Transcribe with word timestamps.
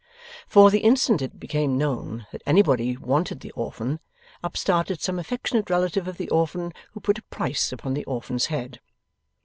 For, 0.47 0.71
the 0.71 0.79
instant 0.79 1.21
it 1.21 1.39
became 1.39 1.77
known 1.77 2.25
that 2.31 2.41
anybody 2.47 2.97
wanted 2.97 3.41
the 3.41 3.51
orphan, 3.51 3.99
up 4.43 4.57
started 4.57 4.99
some 4.99 5.19
affectionate 5.19 5.69
relative 5.69 6.07
of 6.07 6.17
the 6.17 6.27
orphan 6.31 6.73
who 6.93 6.99
put 7.01 7.19
a 7.19 7.23
price 7.25 7.71
upon 7.71 7.93
the 7.93 8.05
orphan's 8.05 8.47
head. 8.47 8.79